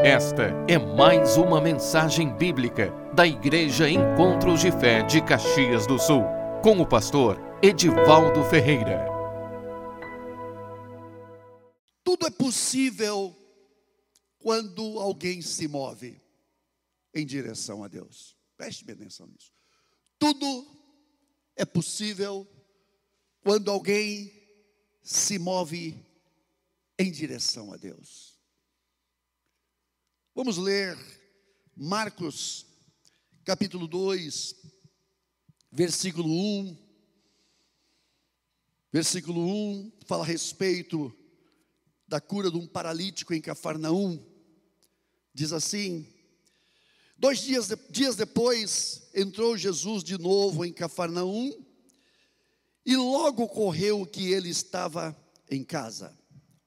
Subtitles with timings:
[0.00, 6.22] Esta é mais uma mensagem bíblica da Igreja Encontros de Fé de Caxias do Sul,
[6.62, 9.04] com o pastor Edivaldo Ferreira.
[12.04, 13.36] Tudo é possível
[14.38, 16.22] quando alguém se move
[17.12, 18.36] em direção a Deus.
[18.56, 19.52] Preste atenção nisso.
[20.16, 20.64] Tudo
[21.56, 22.46] é possível
[23.40, 24.32] quando alguém
[25.02, 26.00] se move
[26.96, 28.37] em direção a Deus.
[30.38, 30.96] Vamos ler
[31.74, 32.64] Marcos,
[33.44, 34.54] capítulo 2,
[35.72, 36.78] versículo 1.
[38.92, 41.12] Versículo 1 fala a respeito
[42.06, 44.24] da cura de um paralítico em Cafarnaum.
[45.34, 46.06] Diz assim:
[47.16, 51.52] Dois dias, de, dias depois, entrou Jesus de novo em Cafarnaum,
[52.86, 56.16] e logo ocorreu que ele estava em casa.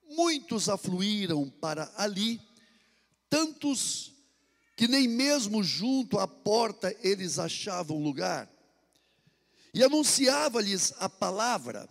[0.10, 2.51] Muitos afluíram para ali
[3.32, 4.12] tantos
[4.76, 8.52] que nem mesmo junto à porta eles achavam lugar.
[9.74, 11.88] E anunciava-lhes a palavra.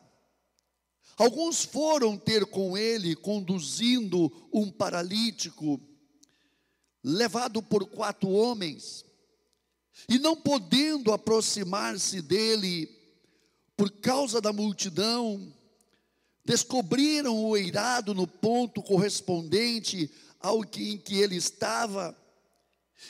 [1.17, 5.81] Alguns foram ter com ele, conduzindo um paralítico,
[7.03, 9.05] levado por quatro homens,
[10.09, 12.89] e não podendo aproximar-se dele
[13.77, 15.53] por causa da multidão,
[16.45, 20.11] descobriram o eirado no ponto correspondente
[20.41, 22.17] ao que, em que ele estava,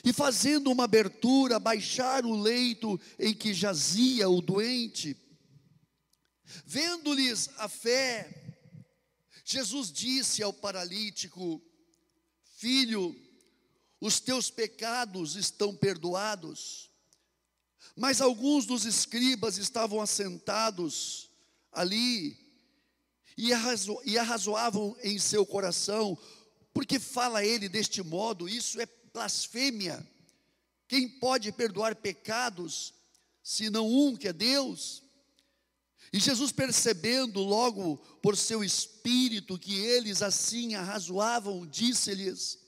[0.05, 5.17] e fazendo uma abertura, baixaram o leito em que jazia o doente.
[6.64, 8.56] Vendo-lhes a fé,
[9.45, 11.61] Jesus disse ao paralítico:
[12.56, 13.14] Filho,
[14.00, 16.89] os teus pecados estão perdoados.
[17.97, 21.28] Mas alguns dos escribas estavam assentados
[21.72, 22.39] ali
[23.37, 23.53] e
[24.19, 26.17] arrazoavam em seu coração:
[26.81, 30.03] porque fala ele deste modo, isso é blasfêmia.
[30.89, 32.94] Quem pode perdoar pecados,
[33.43, 35.03] senão um que é Deus?
[36.10, 42.59] E Jesus, percebendo logo por seu espírito que eles assim arrazoavam, disse-lhes: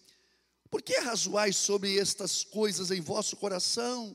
[0.71, 4.15] Por que arrazoais sobre estas coisas em vosso coração?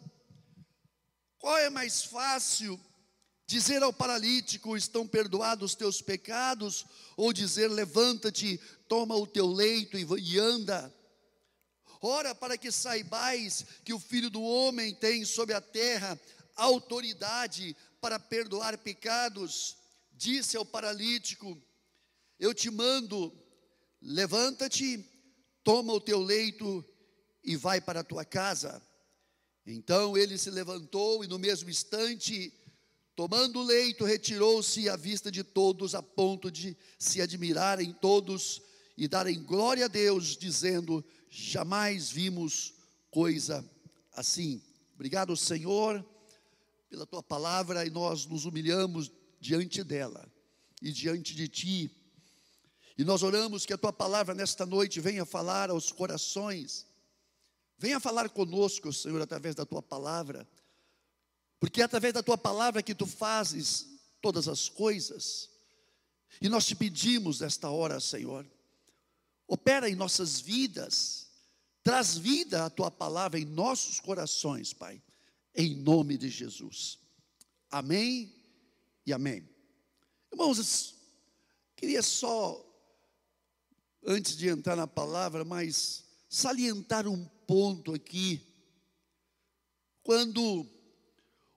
[1.40, 2.80] Qual é mais fácil,
[3.48, 6.86] dizer ao paralítico: Estão perdoados os teus pecados?
[7.18, 10.94] Ou dizer: Levanta-te, toma o teu leito e anda.
[12.02, 16.20] Ora, para que saibais que o Filho do Homem tem sobre a terra
[16.56, 19.78] autoridade para perdoar pecados,
[20.12, 21.62] disse ao paralítico:
[22.40, 23.34] Eu te mando,
[24.02, 25.06] levanta-te,
[25.64, 26.84] toma o teu leito
[27.44, 28.82] e vai para a tua casa.
[29.66, 32.54] Então ele se levantou e no mesmo instante,
[33.16, 38.62] tomando o leito, retirou-se à vista de todos, a ponto de se admirarem todos
[38.98, 42.74] e darem glória a Deus, dizendo: jamais vimos
[43.12, 43.64] coisa
[44.14, 44.62] assim.
[44.96, 46.04] Obrigado, Senhor,
[46.90, 50.28] pela tua palavra e nós nos humilhamos diante dela
[50.82, 51.92] e diante de ti.
[52.98, 56.88] E nós oramos que a tua palavra nesta noite venha falar aos corações,
[57.78, 60.48] venha falar conosco, Senhor, através da tua palavra,
[61.60, 63.86] porque é através da tua palavra que tu fazes
[64.20, 65.50] todas as coisas.
[66.42, 68.46] E nós te pedimos nesta hora, Senhor,
[69.48, 71.28] opera em nossas vidas,
[71.84, 75.02] traz vida a tua palavra em nossos corações, Pai,
[75.56, 77.00] em nome de Jesus.
[77.72, 78.34] Amém
[79.06, 79.48] e amém.
[80.32, 80.96] Irmãos,
[81.76, 82.64] queria só,
[84.06, 88.46] antes de entrar na palavra, mas salientar um ponto aqui.
[90.04, 90.68] Quando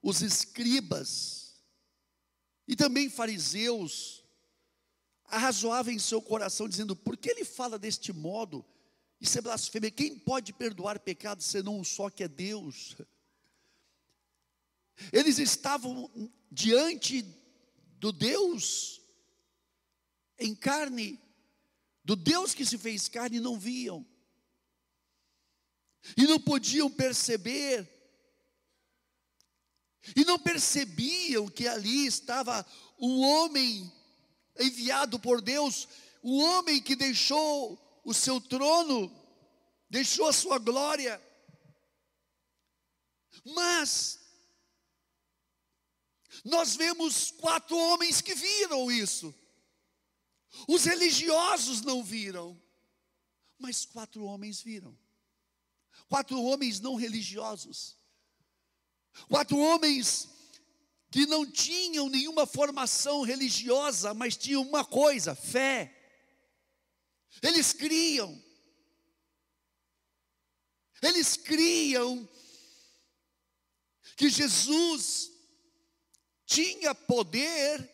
[0.01, 1.61] os escribas
[2.67, 4.20] e também fariseus
[5.31, 8.63] arrazoava em seu coração, dizendo: por que ele fala deste modo?
[9.19, 9.89] Isso é blasfêmia.
[9.89, 12.97] Quem pode perdoar pecados senão um só que é Deus?
[15.11, 16.11] Eles estavam
[16.51, 17.23] diante
[17.97, 18.99] do Deus
[20.37, 21.19] em carne,
[22.03, 24.05] do Deus que se fez carne, não viam,
[26.17, 27.87] e não podiam perceber,
[30.15, 32.65] e não percebiam que ali estava
[32.97, 33.91] o homem
[34.59, 35.87] enviado por Deus,
[36.21, 39.11] o homem que deixou o seu trono,
[39.89, 41.21] deixou a sua glória.
[43.45, 44.19] Mas
[46.43, 49.33] nós vemos quatro homens que viram isso.
[50.67, 52.61] Os religiosos não viram,
[53.57, 54.97] mas quatro homens viram.
[56.09, 57.97] Quatro homens não religiosos.
[59.27, 60.27] Quatro homens
[61.11, 65.93] que não tinham nenhuma formação religiosa, mas tinham uma coisa: fé.
[67.43, 68.41] Eles criam.
[71.01, 72.27] Eles criam
[74.15, 75.31] que Jesus
[76.45, 77.89] tinha poder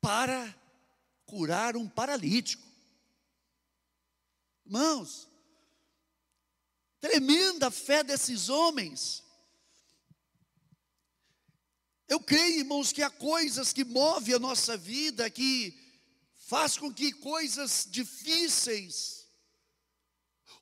[0.00, 0.54] para
[1.24, 2.62] curar um paralítico.
[4.64, 5.28] Irmãos,
[7.00, 9.24] tremenda fé desses homens.
[12.08, 15.78] Eu creio, irmãos, que há coisas que movem a nossa vida, que
[16.34, 19.26] faz com que coisas difíceis,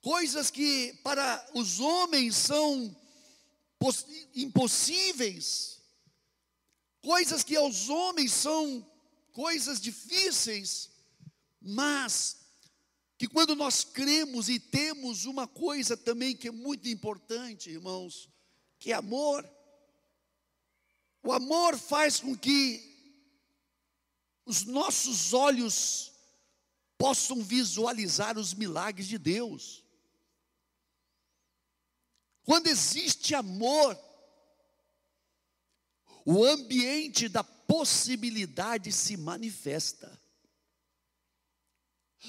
[0.00, 2.94] coisas que para os homens são
[4.34, 5.81] impossíveis,
[7.00, 8.84] coisas que aos homens são
[9.32, 10.90] coisas difíceis,
[11.60, 12.38] mas
[13.16, 18.28] que quando nós cremos e temos uma coisa também que é muito importante, irmãos,
[18.81, 19.48] que é amor.
[21.26, 22.81] O amor faz com que
[24.44, 26.12] os nossos olhos
[26.96, 29.82] possam visualizar os milagres de Deus.
[32.44, 33.99] Quando existe amor,
[36.25, 40.22] o ambiente da possibilidade se manifesta.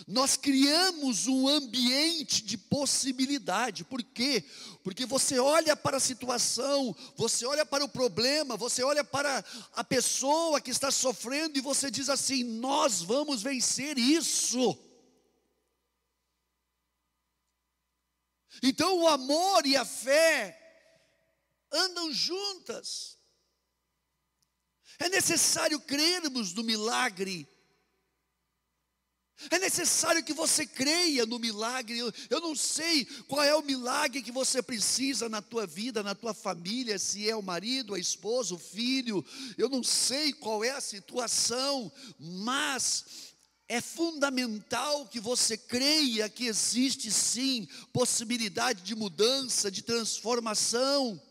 [0.05, 4.43] Nós criamos um ambiente de possibilidade, por quê?
[4.83, 9.83] Porque você olha para a situação, você olha para o problema, você olha para a
[9.83, 14.77] pessoa que está sofrendo e você diz assim: nós vamos vencer isso.
[18.61, 20.57] Então o amor e a fé
[21.71, 23.17] andam juntas.
[24.99, 27.47] É necessário crermos no milagre.
[29.51, 31.99] É necessário que você creia no milagre.
[32.29, 36.33] Eu, não sei qual é o milagre que você precisa na tua vida, na tua
[36.33, 39.23] família, se é o marido, a esposa, o filho.
[39.55, 43.05] Eu não sei qual é a situação, mas
[43.69, 51.21] é fundamental que você creia que existe sim possibilidade de mudança, de transformação.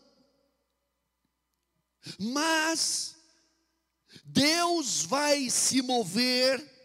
[2.17, 3.15] Mas
[4.23, 6.76] Deus vai se mover,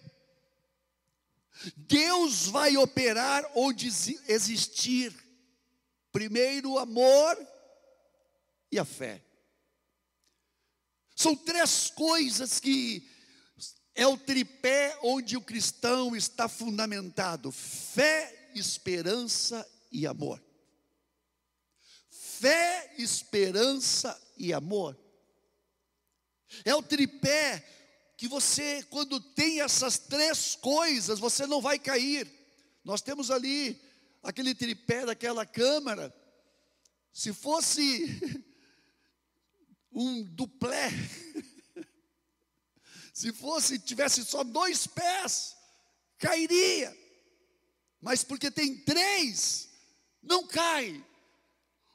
[1.76, 3.88] Deus vai operar onde
[4.29, 5.14] existir
[6.11, 7.37] primeiro o amor
[8.70, 9.23] e a fé.
[11.14, 13.09] São três coisas que
[13.94, 20.43] é o tripé onde o cristão está fundamentado: fé, esperança e amor.
[22.09, 24.99] Fé, esperança e amor.
[26.64, 27.64] É o tripé
[28.23, 32.33] que você, quando tem essas três coisas, você não vai cair.
[32.85, 33.83] Nós temos ali
[34.23, 36.15] aquele tripé daquela câmara.
[37.13, 38.45] Se fosse
[39.91, 40.89] um duplé,
[43.13, 45.57] Se fosse, tivesse só dois pés,
[46.17, 46.97] cairia.
[48.01, 49.69] Mas porque tem três,
[50.23, 51.05] não cai.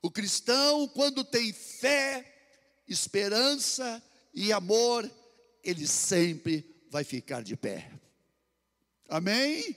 [0.02, 4.04] O cristão, quando tem fé, esperança
[4.34, 5.10] e amor,
[5.70, 7.92] ele sempre vai ficar de pé.
[9.10, 9.76] Amém?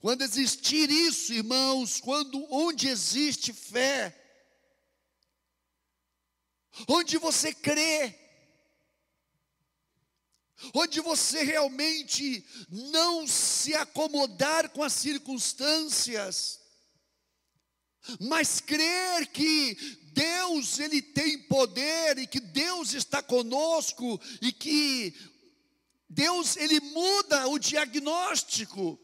[0.00, 4.12] Quando existir isso, irmãos, quando onde existe fé,
[6.88, 8.12] onde você crê,
[10.74, 16.57] onde você realmente não se acomodar com as circunstâncias,
[18.20, 19.74] mas crer que
[20.12, 25.14] Deus ele tem poder e que Deus está conosco e que
[26.08, 28.98] Deus ele muda o diagnóstico.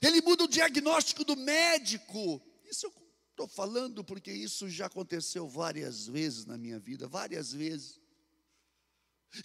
[0.00, 2.40] Ele muda o diagnóstico do médico.
[2.64, 2.92] Isso eu
[3.30, 8.00] estou falando porque isso já aconteceu várias vezes na minha vida, várias vezes.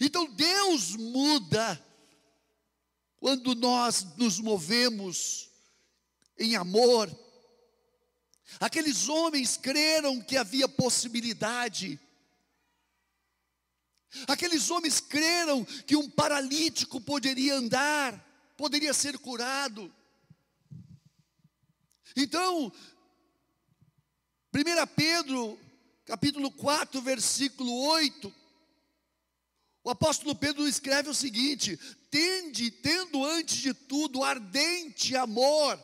[0.00, 1.84] Então Deus muda
[3.16, 5.50] quando nós nos movemos
[6.38, 7.10] em amor.
[8.60, 11.98] Aqueles homens creram que havia possibilidade.
[14.28, 19.92] Aqueles homens creram que um paralítico poderia andar, poderia ser curado.
[22.14, 22.70] Então,
[24.54, 25.58] 1 Pedro,
[26.04, 28.34] capítulo 4, versículo 8,
[29.82, 31.78] o apóstolo Pedro escreve o seguinte:
[32.10, 35.82] tende, tendo antes de tudo ardente amor,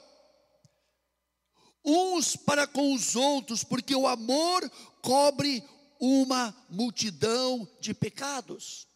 [1.88, 5.64] uns para com os outros, porque o amor cobre
[5.98, 8.86] uma multidão de pecados.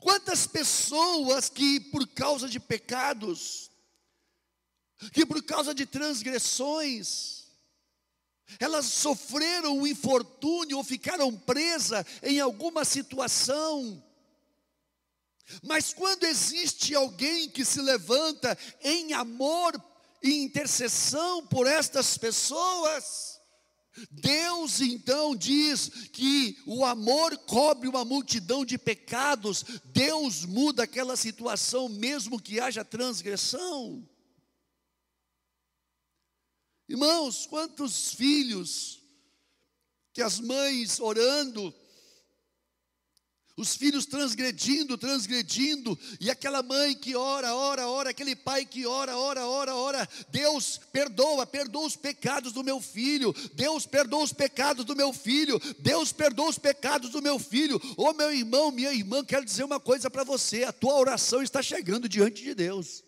[0.00, 3.70] Quantas pessoas que por causa de pecados,
[5.12, 7.44] que por causa de transgressões,
[8.58, 14.02] elas sofreram um infortúnio ou ficaram presas em alguma situação.
[15.62, 19.72] Mas quando existe alguém que se levanta em amor,
[20.24, 23.38] em intercessão por estas pessoas.
[24.10, 31.88] Deus então diz que o amor cobre uma multidão de pecados, Deus muda aquela situação,
[31.88, 34.08] mesmo que haja transgressão.
[36.88, 39.00] Irmãos, quantos filhos
[40.12, 41.74] que as mães orando,
[43.56, 49.16] os filhos transgredindo, transgredindo, e aquela mãe que ora, ora, ora, aquele pai que ora,
[49.16, 54.84] ora, ora, ora, Deus perdoa, perdoa os pecados do meu filho, Deus perdoa os pecados
[54.84, 57.80] do meu filho, Deus perdoa os pecados do meu filho.
[57.96, 61.62] Ô meu irmão, minha irmã, quero dizer uma coisa para você: a tua oração está
[61.62, 63.04] chegando diante de Deus.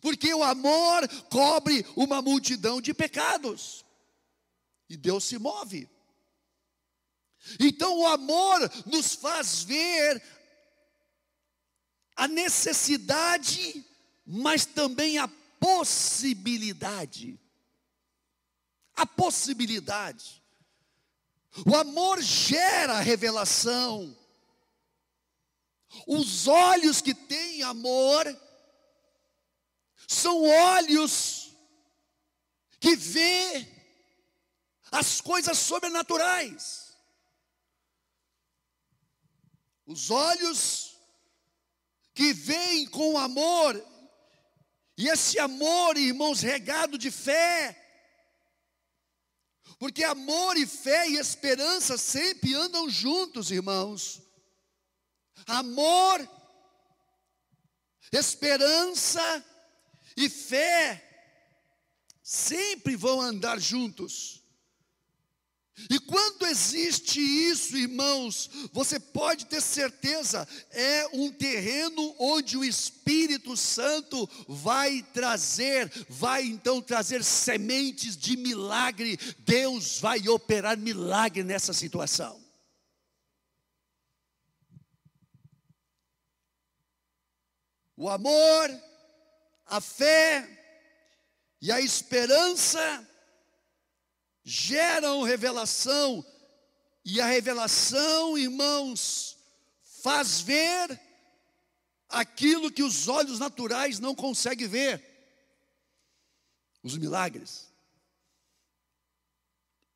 [0.00, 3.84] Porque o amor cobre uma multidão de pecados,
[4.88, 5.93] e Deus se move.
[7.58, 10.22] Então o amor nos faz ver
[12.16, 13.84] a necessidade,
[14.26, 17.38] mas também a possibilidade.
[18.96, 20.42] A possibilidade.
[21.66, 24.16] O amor gera revelação.
[26.06, 28.24] Os olhos que têm amor
[30.08, 31.56] são olhos
[32.80, 33.66] que vê
[34.90, 36.83] as coisas sobrenaturais.
[39.86, 40.96] Os olhos
[42.14, 43.74] que veem com amor,
[44.96, 47.80] e esse amor, irmãos, regado de fé,
[49.78, 54.22] porque amor e fé e esperança sempre andam juntos, irmãos.
[55.46, 56.26] Amor,
[58.12, 59.44] esperança
[60.16, 61.02] e fé
[62.22, 64.43] sempre vão andar juntos.
[65.90, 73.56] E quando existe isso, irmãos, você pode ter certeza, é um terreno onde o Espírito
[73.56, 79.18] Santo vai trazer, vai então trazer sementes de milagre.
[79.40, 82.40] Deus vai operar milagre nessa situação.
[87.96, 88.70] O amor,
[89.66, 90.48] a fé
[91.60, 93.08] e a esperança
[94.44, 96.24] geram revelação,
[97.04, 99.36] e a revelação, irmãos,
[100.02, 101.00] faz ver
[102.08, 105.02] aquilo que os olhos naturais não conseguem ver
[106.82, 107.72] os milagres.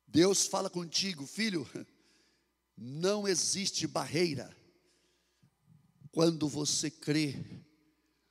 [0.07, 1.69] Deus fala contigo, filho,
[2.75, 4.55] não existe barreira
[6.11, 7.35] quando você crê,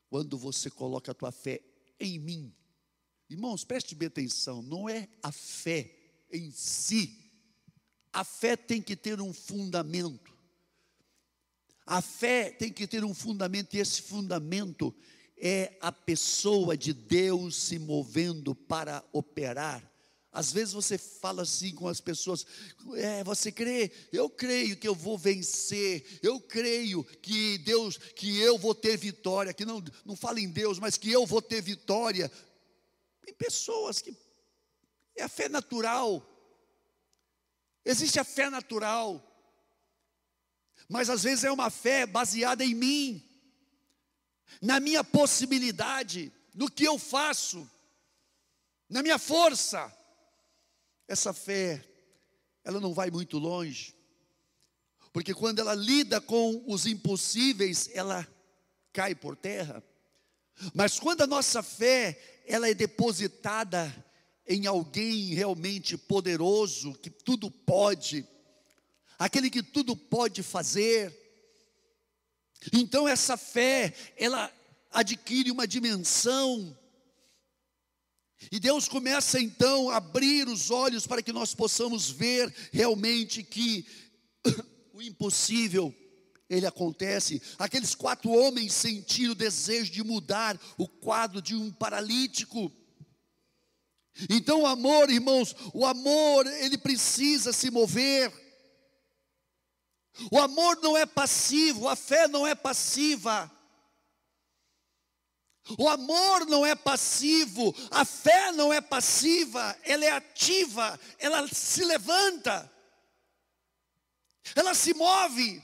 [0.08, 1.62] quando você coloca a tua fé
[2.00, 2.54] em mim.
[3.30, 5.97] Irmãos, preste bem atenção, não é a fé
[6.30, 7.18] em si.
[8.12, 10.32] A fé tem que ter um fundamento.
[11.86, 14.94] A fé tem que ter um fundamento, e esse fundamento
[15.36, 19.82] é a pessoa de Deus se movendo para operar.
[20.30, 22.46] Às vezes você fala assim com as pessoas,
[22.94, 23.90] é, você crê?
[24.12, 29.54] Eu creio que eu vou vencer, eu creio que Deus, que eu vou ter vitória,
[29.54, 32.30] que não, não fala em Deus, mas que eu vou ter vitória.
[33.24, 34.12] Tem pessoas que
[35.18, 36.24] é a fé natural.
[37.84, 39.24] Existe a fé natural.
[40.88, 43.22] Mas às vezes é uma fé baseada em mim,
[44.62, 47.68] na minha possibilidade, no que eu faço,
[48.88, 49.94] na minha força.
[51.06, 51.84] Essa fé,
[52.62, 53.94] ela não vai muito longe,
[55.12, 58.26] porque quando ela lida com os impossíveis, ela
[58.92, 59.82] cai por terra.
[60.74, 63.92] Mas quando a nossa fé, ela é depositada
[64.48, 68.26] em alguém realmente poderoso, que tudo pode,
[69.18, 71.14] aquele que tudo pode fazer.
[72.72, 74.52] Então essa fé, ela
[74.90, 76.76] adquire uma dimensão.
[78.50, 83.84] E Deus começa então a abrir os olhos para que nós possamos ver realmente que
[84.94, 85.94] o impossível
[86.48, 87.42] ele acontece.
[87.58, 92.72] Aqueles quatro homens sentiram o desejo de mudar o quadro de um paralítico.
[94.28, 98.32] Então o amor, irmãos, o amor, ele precisa se mover.
[100.32, 103.50] O amor não é passivo, a fé não é passiva.
[105.78, 111.84] O amor não é passivo, a fé não é passiva, ela é ativa, ela se
[111.84, 112.72] levanta,
[114.54, 115.62] ela se move,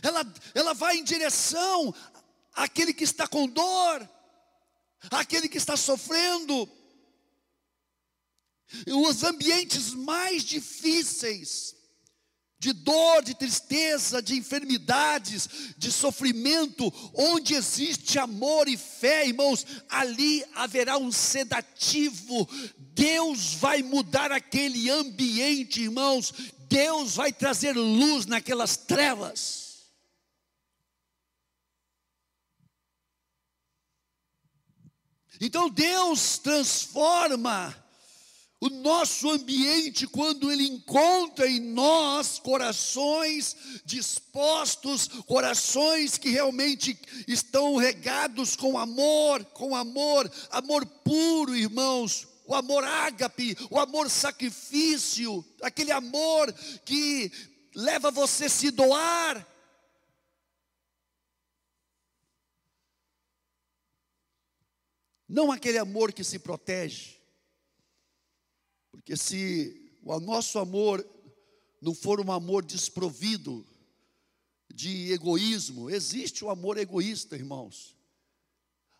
[0.00, 1.92] ela, ela vai em direção
[2.52, 4.08] àquele que está com dor,
[5.10, 6.68] aquele que está sofrendo.
[8.88, 11.74] Os ambientes mais difíceis,
[12.58, 20.44] de dor, de tristeza, de enfermidades, de sofrimento, onde existe amor e fé, irmãos, ali
[20.54, 22.48] haverá um sedativo.
[22.78, 26.32] Deus vai mudar aquele ambiente, irmãos.
[26.68, 29.65] Deus vai trazer luz naquelas trevas.
[35.40, 37.74] Então Deus transforma
[38.58, 48.56] o nosso ambiente, quando Ele encontra em nós corações dispostos, corações que realmente estão regados
[48.56, 56.50] com amor, com amor, amor puro, irmãos, o amor ágape, o amor sacrifício, aquele amor
[56.84, 57.30] que
[57.74, 59.46] leva você a se doar.
[65.36, 67.16] Não aquele amor que se protege
[69.06, 71.06] porque se o nosso amor
[71.80, 73.64] não for um amor desprovido
[74.74, 77.94] de egoísmo, existe o amor egoísta, irmãos.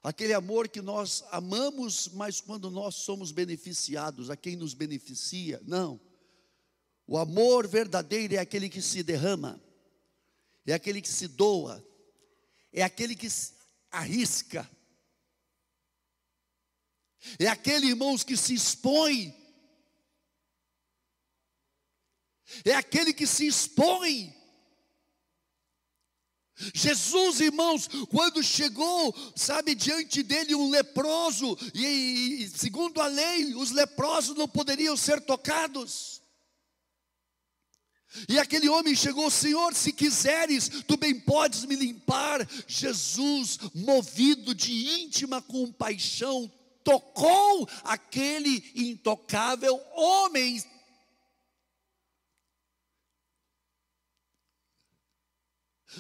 [0.03, 5.99] Aquele amor que nós amamos, mas quando nós somos beneficiados, a quem nos beneficia, não.
[7.07, 9.61] O amor verdadeiro é aquele que se derrama,
[10.67, 11.85] é aquele que se doa,
[12.73, 13.27] é aquele que
[13.91, 14.71] arrisca,
[17.39, 19.35] é aquele, irmãos, que se expõe
[22.65, 24.35] é aquele que se expõe.
[26.75, 33.73] Jesus, irmãos, quando chegou, sabe, diante dele um leproso, e, e segundo a lei, os
[33.73, 36.23] leprosos não poderiam ser tocados.
[38.27, 42.49] E aquele homem chegou, Senhor, se quiseres, tu bem podes me limpar.
[42.67, 46.51] Jesus, movido de íntima compaixão,
[46.87, 50.63] tocou aquele intocável homem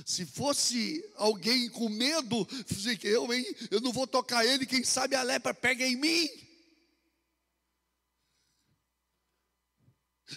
[0.04, 2.46] Se fosse alguém com medo,
[3.02, 6.28] eu, hein, eu não vou tocar ele, quem sabe a lepra pega em mim.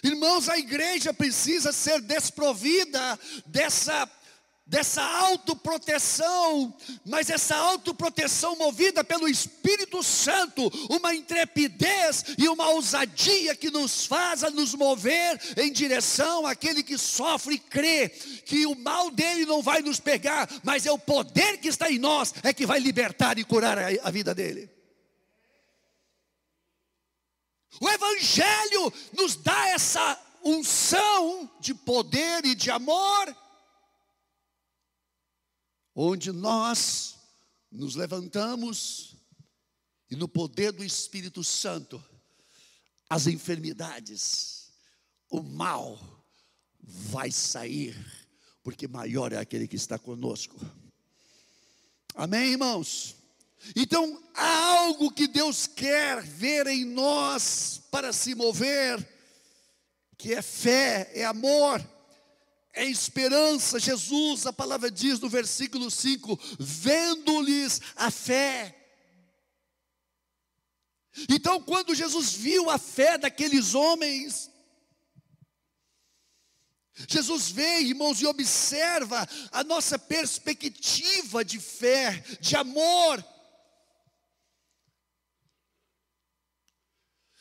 [0.02, 4.06] Irmãos, a igreja precisa ser desprovida dessa
[4.70, 6.72] dessa autoproteção,
[7.04, 14.44] mas essa autoproteção movida pelo Espírito Santo, uma intrepidez e uma ousadia que nos faz
[14.44, 19.60] a nos mover em direção àquele que sofre e crê que o mal dele não
[19.60, 23.38] vai nos pegar, mas é o poder que está em nós é que vai libertar
[23.38, 24.70] e curar a, a vida dele.
[27.80, 33.34] O Evangelho nos dá essa unção de poder e de amor
[35.94, 37.16] onde nós
[37.70, 39.16] nos levantamos
[40.10, 42.02] e no poder do Espírito Santo,
[43.08, 44.72] as enfermidades,
[45.28, 45.98] o mal
[46.80, 47.96] vai sair,
[48.62, 50.56] porque maior é aquele que está conosco.
[52.14, 53.16] Amém, irmãos?
[53.76, 59.06] Então, há algo que Deus quer ver em nós para se mover,
[60.16, 61.80] que é fé, é amor
[62.72, 63.78] é esperança.
[63.78, 68.76] Jesus, a palavra diz no versículo 5: vendo-lhes a fé.
[71.28, 74.50] Então, quando Jesus viu a fé daqueles homens,
[77.08, 83.24] Jesus vê, irmãos, e observa a nossa perspectiva de fé, de amor,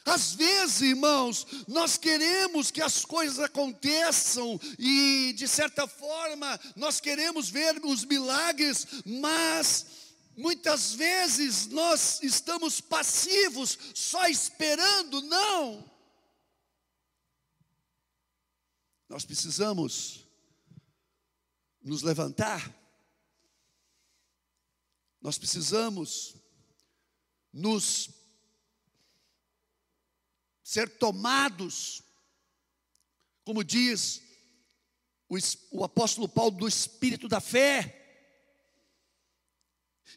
[0.10, 7.50] Às vezes, irmãos, nós queremos que as coisas aconteçam e, de certa forma, nós queremos
[7.50, 9.86] ver os milagres, mas
[10.36, 15.88] muitas vezes nós estamos passivos, só esperando, não.
[19.08, 20.28] Nós precisamos
[21.84, 22.76] nos levantar,
[25.22, 26.36] nós precisamos
[27.54, 28.19] nos
[30.70, 32.04] ser tomados,
[33.44, 34.22] como diz
[35.28, 35.36] o,
[35.72, 37.96] o apóstolo Paulo, do espírito da fé.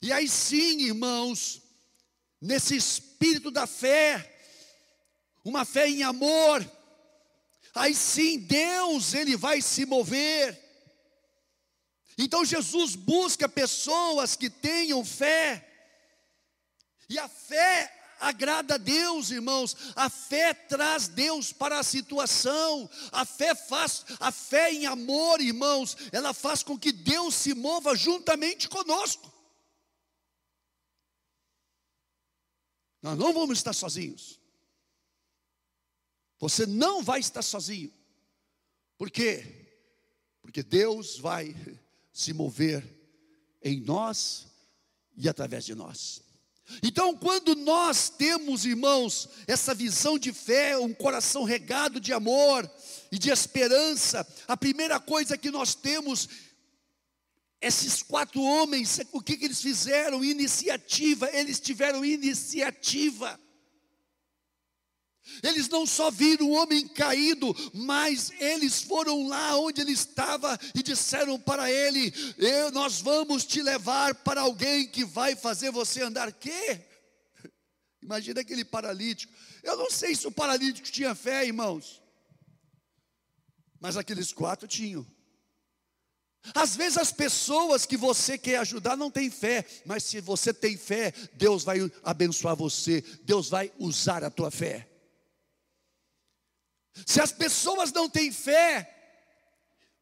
[0.02, 1.62] E aí sim, irmãos,
[2.38, 4.44] nesse espírito da fé,
[5.42, 6.70] uma fé em amor,
[7.74, 10.62] aí sim Deus ele vai se mover.
[12.18, 15.66] Então Jesus busca pessoas que tenham fé.
[17.08, 19.76] E a fé agrada a Deus, irmãos.
[19.94, 22.88] A fé traz Deus para a situação.
[23.11, 27.94] A fé faz, a fé em amor, irmãos, ela faz com que Deus se mova
[27.94, 29.30] juntamente conosco.
[33.02, 34.38] Nós não vamos estar sozinhos.
[36.38, 37.92] Você não vai estar sozinho.
[38.96, 39.68] Por quê?
[40.40, 41.54] Porque Deus vai
[42.12, 42.85] se mover
[43.62, 44.46] em nós
[45.16, 46.22] e através de nós.
[46.83, 52.70] Então, quando nós temos, irmãos, essa visão de fé, um coração regado de amor
[53.11, 56.29] e de esperança, a primeira coisa que nós temos,
[57.61, 60.25] esses quatro homens, o que, que eles fizeram?
[60.25, 63.38] Iniciativa, eles tiveram iniciativa.
[65.42, 70.82] Eles não só viram o homem caído, mas eles foram lá onde ele estava e
[70.82, 72.12] disseram para ele:
[72.72, 76.32] Nós vamos te levar para alguém que vai fazer você andar.
[76.32, 76.80] Quê?
[78.02, 79.32] Imagina aquele paralítico.
[79.62, 82.02] Eu não sei se o paralítico tinha fé, irmãos,
[83.80, 85.06] mas aqueles quatro tinham.
[86.52, 90.76] Às vezes as pessoas que você quer ajudar não têm fé, mas se você tem
[90.76, 94.91] fé, Deus vai abençoar você, Deus vai usar a tua fé.
[97.07, 98.88] Se as pessoas não têm fé,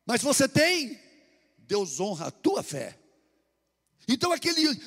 [0.04, 1.00] mas você tem,
[1.58, 2.98] Deus honra a tua fé.
[4.08, 4.80] Então, aquele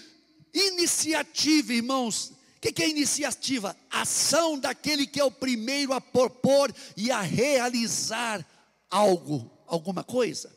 [0.54, 3.76] iniciativa, irmãos, o que, que é iniciativa?
[3.89, 8.46] Ação daquele que é o primeiro a propor e a realizar
[8.89, 10.54] algo, alguma coisa.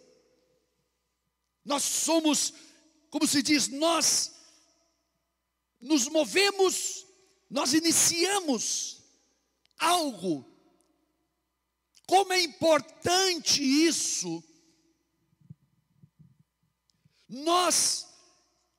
[1.64, 2.52] Nós somos,
[3.10, 4.32] como se diz, nós
[5.80, 7.06] nos movemos,
[7.48, 9.02] nós iniciamos
[9.78, 10.44] algo
[12.06, 14.42] como é importante isso,
[17.28, 18.06] nós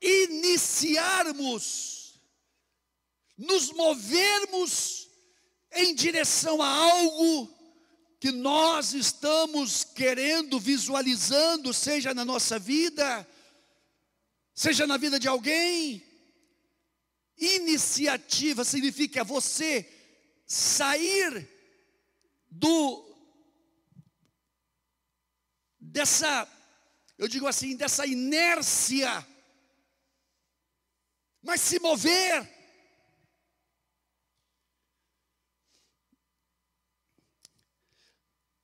[0.01, 2.21] iniciarmos,
[3.37, 5.09] nos movermos
[5.73, 7.53] em direção a algo
[8.19, 13.27] que nós estamos querendo, visualizando, seja na nossa vida,
[14.55, 16.03] seja na vida de alguém.
[17.37, 19.87] Iniciativa significa você
[20.47, 21.47] sair
[22.49, 23.06] do
[25.87, 26.47] dessa,
[27.17, 29.25] eu digo assim, dessa inércia,
[31.41, 32.57] mas se mover.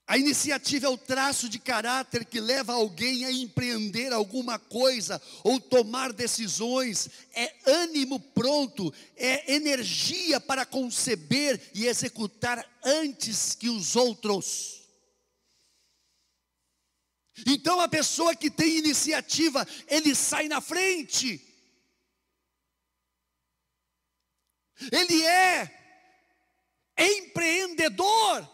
[0.05, 5.59] A iniciativa é o traço de caráter que leva alguém a empreender alguma coisa ou
[5.59, 14.82] tomar decisões, é ânimo pronto, é energia para conceber e executar antes que os outros.
[17.45, 21.41] Então a pessoa que tem iniciativa, ele sai na frente.
[24.91, 25.71] Ele é
[26.97, 28.49] empreendedor.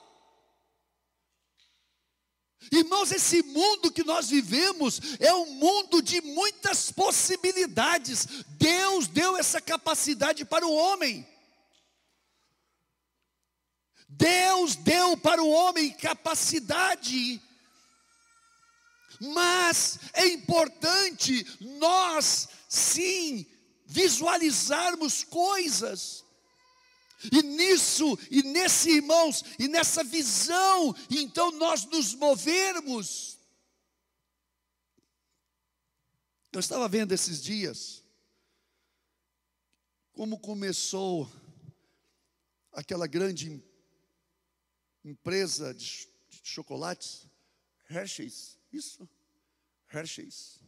[2.71, 8.27] Irmãos, esse mundo que nós vivemos é um mundo de muitas possibilidades.
[8.47, 11.27] Deus deu essa capacidade para o homem.
[14.07, 17.41] Deus deu para o homem capacidade
[19.19, 23.45] mas é importante nós, sim,
[23.85, 26.23] visualizarmos coisas.
[27.31, 33.37] E nisso, e nesse irmãos, e nessa visão, então nós nos movermos.
[36.51, 38.03] Eu estava vendo esses dias
[40.19, 41.31] como começou
[42.73, 43.63] aquela grande
[45.01, 46.09] empresa de,
[46.43, 47.25] chocolates,
[47.89, 49.07] Hershey's, isso.
[49.91, 50.59] Hershey's.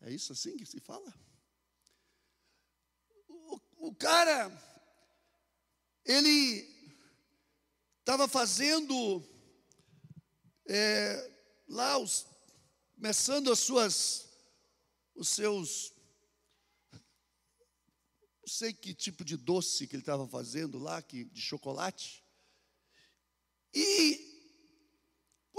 [0.00, 1.14] É isso assim que se fala?
[3.28, 4.50] O, o cara,
[6.04, 6.68] ele
[8.00, 9.22] estava fazendo
[10.66, 11.30] é,
[11.68, 12.26] lá, os,
[12.94, 14.28] começando as suas,
[15.14, 15.92] os seus,
[16.92, 22.24] não sei que tipo de doce que ele estava fazendo lá, que, de chocolate.
[23.72, 24.29] E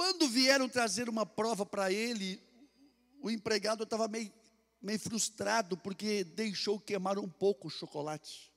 [0.02, 2.42] quando vieram trazer uma prova para ele,
[3.22, 4.34] o empregado estava meio,
[4.82, 8.52] meio frustrado porque deixou queimar um pouco o chocolate.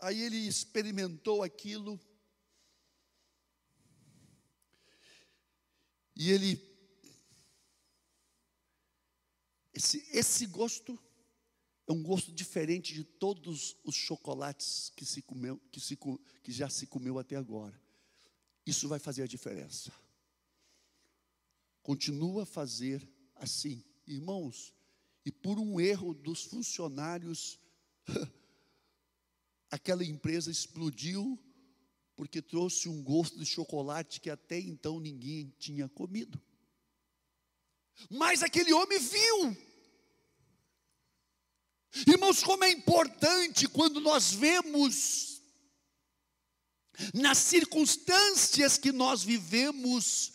[0.00, 2.00] Aí ele experimentou aquilo.
[6.16, 6.58] E ele.
[9.74, 10.98] Esse, esse gosto
[11.86, 15.98] é um gosto diferente de todos os chocolates que, se comeu, que, se,
[16.42, 17.85] que já se comeu até agora.
[18.66, 19.92] Isso vai fazer a diferença.
[21.82, 24.74] Continua a fazer assim, irmãos,
[25.24, 27.60] e por um erro dos funcionários,
[29.70, 31.40] aquela empresa explodiu
[32.16, 36.40] porque trouxe um gosto de chocolate que até então ninguém tinha comido.
[38.10, 39.56] Mas aquele homem viu.
[42.06, 45.35] Irmãos, como é importante quando nós vemos
[47.14, 50.32] nas circunstâncias que nós vivemos,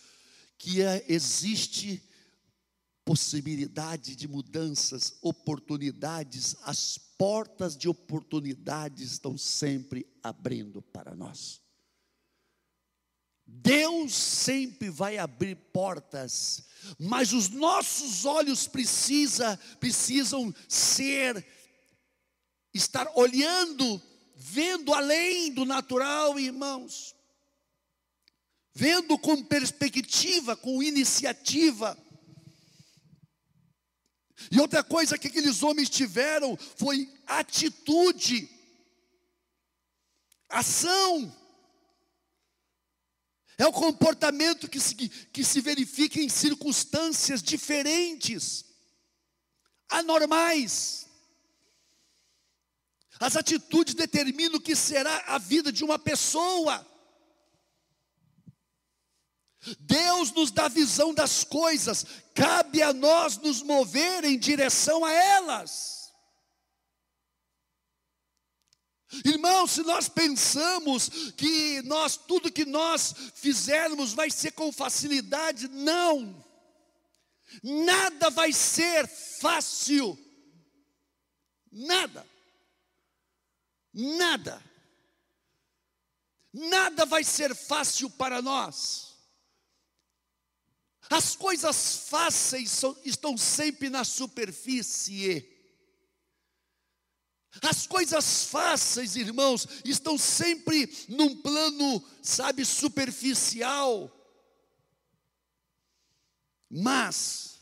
[0.58, 2.04] que é, existe
[3.04, 11.62] possibilidade de mudanças, oportunidades, as portas de oportunidades estão sempre abrindo para nós.
[13.46, 16.64] Deus sempre vai abrir portas,
[16.98, 21.46] mas os nossos olhos precisa, precisam ser
[22.74, 24.02] estar olhando,
[24.44, 27.16] vendo além do natural, irmãos.
[28.74, 31.96] Vendo com perspectiva, com iniciativa.
[34.50, 38.50] E outra coisa que aqueles homens tiveram foi atitude,
[40.50, 41.32] ação.
[43.60, 48.66] É o comportamento que se, que se verifica em circunstâncias diferentes,
[49.88, 51.11] anormais.
[53.22, 56.84] As atitudes determinam o que será a vida de uma pessoa.
[59.80, 62.04] Deus nos dá visão das coisas,
[62.34, 66.12] cabe a nós nos mover em direção a elas.
[69.24, 76.44] Irmão, se nós pensamos que nós tudo que nós fizermos vai ser com facilidade, não.
[77.62, 80.18] Nada vai ser fácil.
[81.72, 82.26] Nada.
[83.94, 84.64] Nada.
[86.54, 89.12] Nada vai ser fácil para nós.
[91.10, 95.48] As coisas fáceis estão sempre na superfície.
[97.62, 104.10] As coisas fáceis, irmãos, estão sempre num plano, sabe, superficial.
[106.70, 107.60] Mas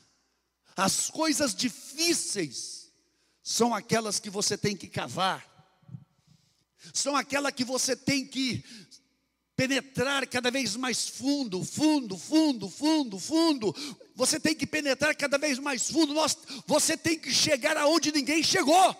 [0.76, 2.94] as coisas difíceis
[3.42, 5.59] são aquelas que você tem que cavar.
[6.94, 8.64] São aquelas que você tem que
[9.60, 13.76] penetrar cada vez mais fundo, fundo, fundo, fundo, fundo.
[14.16, 16.14] Você tem que penetrar cada vez mais fundo.
[16.14, 18.96] Nós, você tem que chegar aonde ninguém chegou.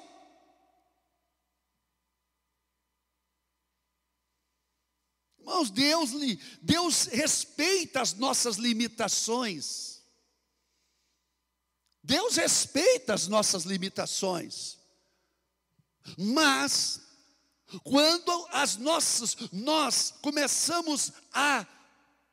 [5.40, 6.12] Irmãos, Deus,
[6.62, 10.04] Deus respeita as nossas limitações.
[12.04, 14.78] Deus respeita as nossas limitações.
[16.18, 17.09] Mas
[17.84, 21.66] quando as nossas nós começamos a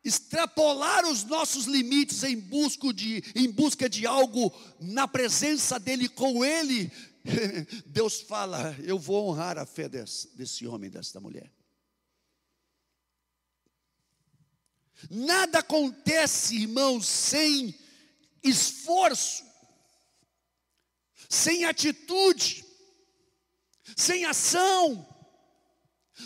[0.04, 6.44] extrapolar os nossos limites em busca de em busca de algo na presença dele com
[6.44, 6.90] ele,
[7.86, 11.52] Deus fala: "Eu vou honrar a fé desse, desse homem, desta mulher".
[15.10, 17.74] Nada acontece, irmãos, sem
[18.42, 19.44] esforço,
[21.28, 22.64] sem atitude,
[23.96, 25.06] sem ação,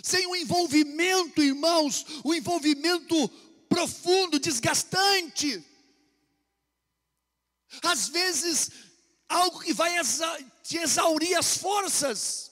[0.02, 3.28] sem o envolvimento, irmãos, o um envolvimento
[3.68, 5.64] profundo, desgastante.
[7.82, 8.70] Às vezes,
[9.28, 12.50] algo que vai exa te exaurir as forças.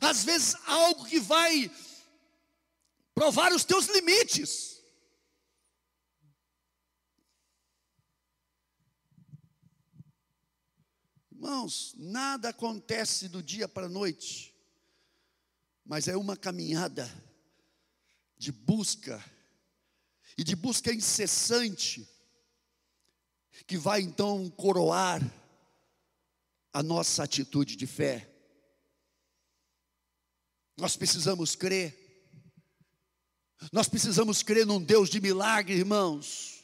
[0.00, 1.70] Às vezes, algo que vai
[3.14, 4.69] provar os teus limites.
[11.42, 14.54] Irmãos, nada acontece do dia para a noite,
[15.86, 17.10] mas é uma caminhada
[18.36, 19.24] de busca,
[20.36, 22.06] e de busca incessante,
[23.66, 25.22] que vai então coroar
[26.74, 28.30] a nossa atitude de fé.
[30.76, 31.98] Nós precisamos crer
[33.72, 36.59] nós precisamos crer num Deus de milagre, irmãos.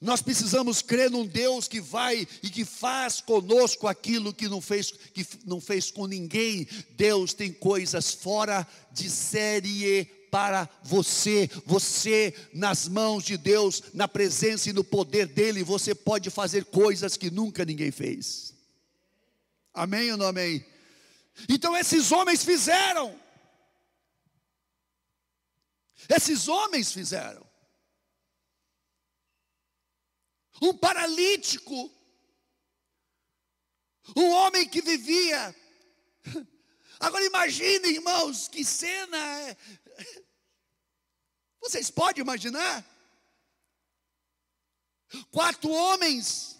[0.00, 4.90] Nós precisamos crer num Deus que vai e que faz conosco aquilo que não fez,
[4.90, 6.66] que não fez com ninguém.
[6.90, 11.50] Deus tem coisas fora de série para você.
[11.66, 17.16] Você, nas mãos de Deus, na presença e no poder dEle, você pode fazer coisas
[17.16, 18.54] que nunca ninguém fez.
[19.74, 20.64] Amém ou não amém?
[21.48, 23.18] Então esses homens fizeram.
[26.08, 27.49] Esses homens fizeram.
[30.60, 31.90] Um paralítico,
[34.16, 35.56] um homem que vivia.
[36.98, 39.16] Agora imagine, irmãos, que cena.
[39.16, 39.56] É...
[41.60, 42.84] Vocês podem imaginar?
[45.30, 46.58] Quatro homens.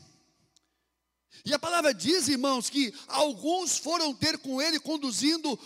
[1.44, 5.58] E a palavra diz, irmãos, que alguns foram ter com ele conduzindo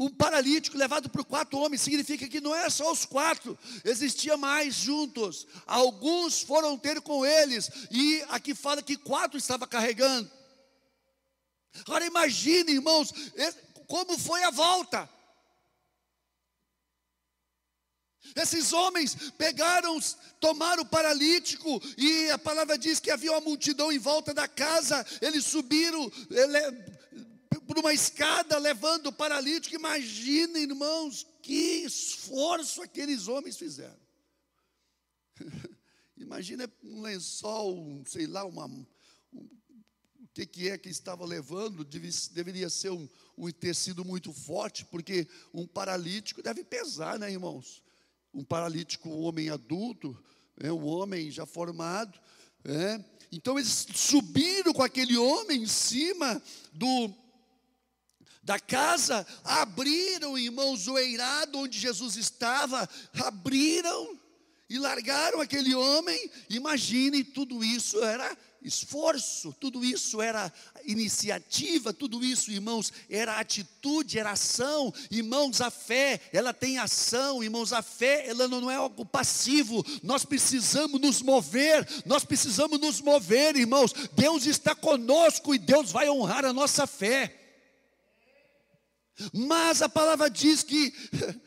[0.00, 4.74] um paralítico levado por quatro homens, significa que não é só os quatro, existia mais
[4.74, 5.46] juntos.
[5.66, 10.30] Alguns foram ter com eles, e aqui fala que quatro estava carregando.
[11.80, 13.12] Agora imagine, irmãos,
[13.86, 15.06] como foi a volta.
[18.34, 19.98] Esses homens pegaram,
[20.40, 25.04] tomaram o paralítico, e a palavra diz que havia uma multidão em volta da casa.
[25.20, 26.99] Eles subiram ele,
[27.70, 29.76] por uma escada levando o paralítico.
[29.76, 33.96] Imaginem, irmãos, que esforço aqueles homens fizeram.
[36.18, 38.84] Imagina um lençol, sei lá, uma, um,
[39.32, 44.84] o que, que é que estava levando, deve, deveria ser um, um tecido muito forte,
[44.86, 47.84] porque um paralítico deve pesar, né, irmãos?
[48.34, 50.20] Um paralítico, um homem adulto,
[50.58, 52.18] é, um homem já formado,
[52.64, 53.00] é.
[53.30, 57.14] Então eles subiram com aquele homem em cima do
[58.42, 64.18] da casa, abriram, irmãos, o eirado onde Jesus estava, abriram
[64.68, 66.30] e largaram aquele homem.
[66.48, 70.52] Imagine, tudo isso era esforço, tudo isso era
[70.84, 74.92] iniciativa, tudo isso, irmãos, era atitude, era ação.
[75.10, 79.84] Irmãos, a fé, ela tem ação, irmãos, a fé, ela não é algo passivo.
[80.02, 83.92] Nós precisamos nos mover, nós precisamos nos mover, irmãos.
[84.14, 87.39] Deus está conosco e Deus vai honrar a nossa fé.
[89.32, 90.92] Mas a palavra diz que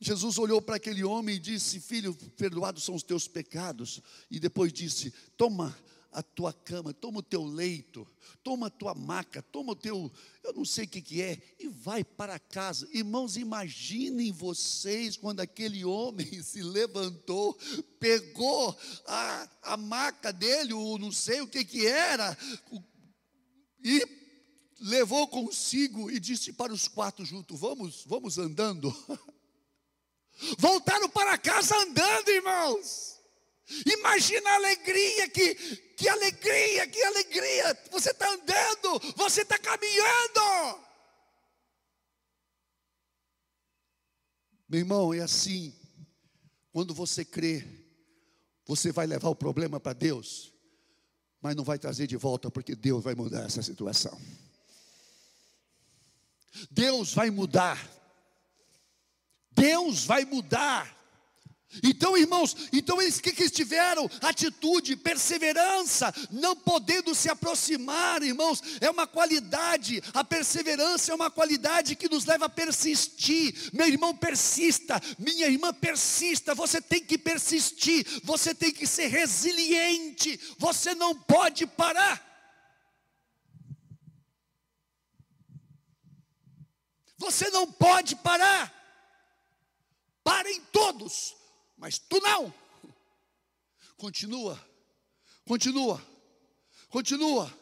[0.00, 4.02] Jesus olhou para aquele homem e disse: Filho, perdoados são os teus pecados.
[4.30, 5.76] E depois disse: Toma
[6.14, 8.06] a tua cama, toma o teu leito,
[8.42, 10.12] toma a tua maca, toma o teu,
[10.44, 12.88] eu não sei o que, que é, e vai para casa.
[12.92, 17.58] Irmãos, imaginem vocês quando aquele homem se levantou,
[17.98, 22.38] pegou a, a maca dele, o não sei o que, que era,
[23.82, 24.23] e
[24.84, 28.94] levou consigo e disse para os quatro juntos: Vamos, vamos andando.
[30.58, 33.14] Voltaram para casa andando, irmãos.
[33.86, 35.54] Imagina a alegria que,
[35.96, 37.82] que alegria, que alegria.
[37.90, 40.80] Você está andando, você está caminhando.
[44.68, 45.74] Meu irmão, é assim.
[46.72, 47.64] Quando você crê,
[48.66, 50.52] você vai levar o problema para Deus,
[51.40, 54.20] mas não vai trazer de volta, porque Deus vai mudar essa situação.
[56.70, 57.78] Deus vai mudar.
[59.50, 60.94] Deus vai mudar.
[61.82, 64.08] Então, irmãos, então eles que, que tiveram?
[64.20, 71.96] Atitude, perseverança, não podendo se aproximar, irmãos, é uma qualidade, a perseverança é uma qualidade
[71.96, 73.70] que nos leva a persistir.
[73.72, 80.38] Meu irmão, persista, minha irmã, persista, você tem que persistir, você tem que ser resiliente,
[80.58, 82.33] você não pode parar.
[87.16, 88.72] Você não pode parar.
[90.22, 91.34] Parem todos,
[91.76, 92.52] mas tu não.
[93.96, 94.58] Continua,
[95.44, 96.02] continua,
[96.88, 97.58] continua,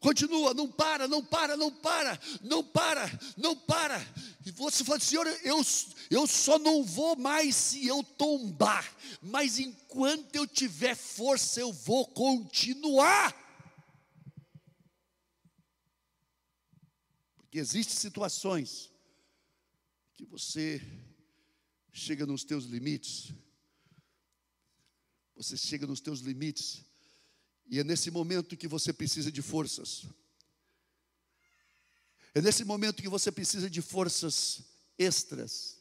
[0.00, 4.00] continua, não para, não para, não para, não para, não para.
[4.44, 5.60] E você fala, Senhor, eu,
[6.10, 12.06] eu só não vou mais se eu tombar, mas enquanto eu tiver força, eu vou
[12.06, 13.45] continuar.
[17.56, 18.92] Porque existem situações
[20.14, 20.78] que você
[21.90, 23.32] chega nos teus limites.
[25.34, 26.84] Você chega nos teus limites.
[27.66, 30.04] E é nesse momento que você precisa de forças.
[32.34, 34.60] É nesse momento que você precisa de forças
[34.98, 35.78] extras.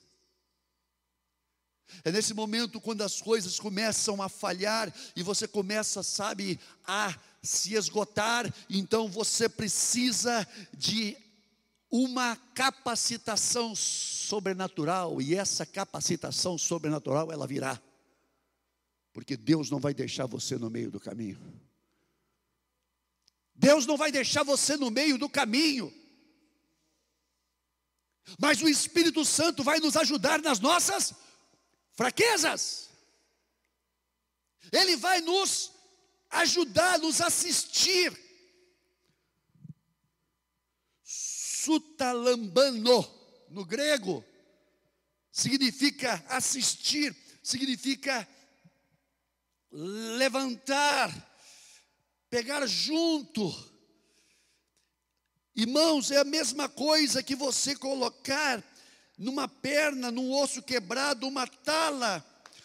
[2.06, 7.74] É nesse momento quando as coisas começam a falhar e você começa, sabe, a se
[7.74, 11.25] esgotar, então você precisa de
[11.96, 17.82] uma capacitação sobrenatural, e essa capacitação sobrenatural ela virá,
[19.14, 21.40] porque Deus não vai deixar você no meio do caminho.
[23.56, 25.94] Deus não vai deixar você no meio do caminho.
[28.38, 31.14] Mas o Espírito Santo vai nos ajudar nas nossas
[31.94, 32.90] fraquezas.
[34.70, 35.72] Ele vai nos
[36.30, 38.25] ajudar, nos assistir
[41.66, 43.04] sutalambano,
[43.50, 44.24] no grego,
[45.32, 48.28] significa assistir, significa
[49.72, 51.12] levantar,
[52.30, 53.52] pegar junto.
[55.56, 58.64] Irmãos, é a mesma coisa que você colocar
[59.18, 62.24] numa perna, num osso quebrado, uma tala.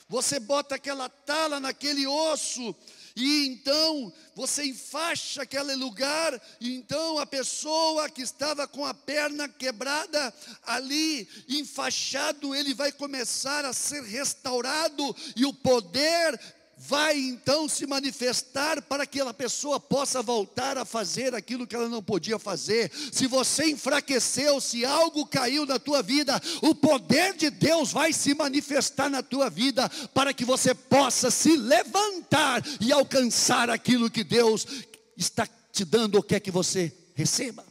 [0.09, 2.75] Você bota aquela tala naquele osso
[3.23, 9.49] e então você enfaixa aquele lugar, e então a pessoa que estava com a perna
[9.49, 10.33] quebrada
[10.65, 16.41] ali, enfaixado, ele vai começar a ser restaurado, e o poder
[16.83, 21.91] vai então se manifestar para que aquela pessoa possa voltar a fazer aquilo que ela
[21.91, 22.91] não podia fazer.
[23.13, 28.35] Se você enfraqueceu, se algo caiu na tua vida, o poder de Deus vai se
[28.35, 34.67] manifestar na tua vida para que você possa se levantar e alcançar aquilo que Deus
[35.15, 37.70] está te dando ou quer que você receba.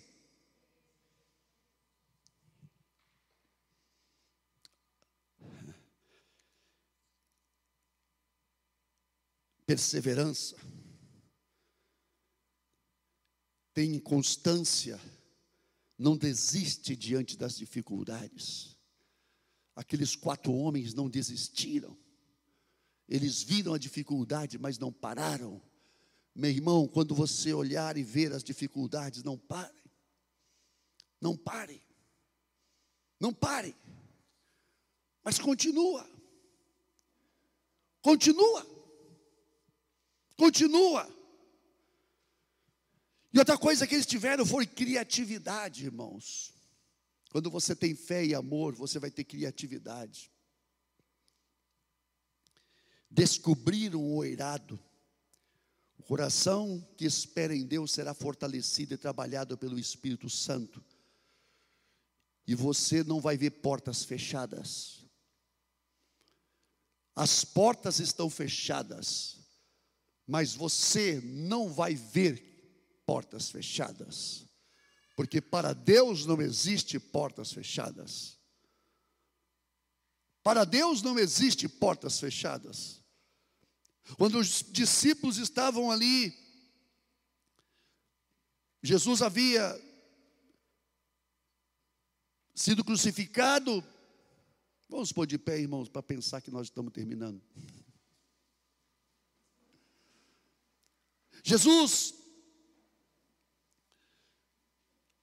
[9.69, 10.55] Perseverança,
[13.71, 14.99] tem constância,
[15.95, 18.75] não desiste diante das dificuldades.
[19.75, 21.95] Aqueles quatro homens não desistiram,
[23.07, 25.61] eles viram a dificuldade, mas não pararam.
[26.33, 29.83] Meu irmão, quando você olhar e ver as dificuldades, não pare,
[31.21, 31.83] não pare,
[33.19, 33.75] não pare,
[35.23, 36.09] mas continua,
[38.01, 38.78] continua.
[40.39, 41.05] Continua.
[43.33, 46.53] E outra coisa que eles tiveram foi criatividade, irmãos.
[47.29, 50.31] Quando você tem fé e amor, você vai ter criatividade.
[53.11, 54.79] Descobriram o oirado.
[55.97, 60.81] O coração que espera em Deus será fortalecido e trabalhado pelo Espírito Santo.
[62.47, 65.05] E você não vai ver portas fechadas.
[67.13, 69.38] As portas estão fechadas
[70.29, 74.45] mas você não vai ver portas fechadas,
[75.15, 78.37] porque para Deus não existe portas fechadas.
[80.43, 83.03] Para Deus não existe portas fechadas.
[84.17, 86.31] Quando os discípulos estavam ali,
[88.83, 89.75] Jesus havia
[92.53, 93.83] sido crucificado.
[94.87, 97.41] Vamos pôr de pé, irmãos, para pensar que nós estamos terminando.
[101.43, 102.13] Jesus,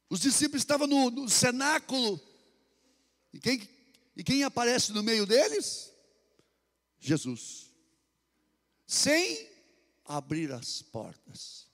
[0.08, 2.20] os discípulos estavam no, no cenáculo,
[3.32, 3.68] e quem,
[4.16, 5.92] e quem aparece no meio deles?
[6.98, 7.70] Jesus,
[8.86, 9.48] sem
[10.04, 11.66] abrir as portas.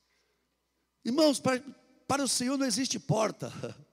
[1.05, 1.63] Irmãos, para,
[2.07, 3.53] para o Senhor não existe porta.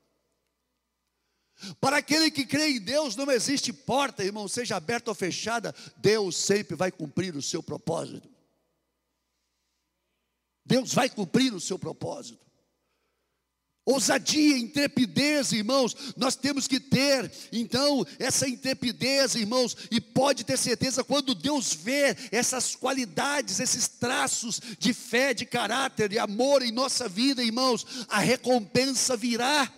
[1.81, 6.37] Para aquele que crê em Deus não existe porta, irmão, seja aberta ou fechada, Deus
[6.37, 8.29] sempre vai cumprir o seu propósito.
[10.69, 12.45] Deus vai cumprir o seu propósito.
[13.83, 21.03] Ousadia, intrepidez, irmãos, nós temos que ter, então, essa intrepidez, irmãos, e pode ter certeza,
[21.03, 27.09] quando Deus vê essas qualidades, esses traços de fé, de caráter, de amor em nossa
[27.09, 29.73] vida, irmãos, a recompensa virá.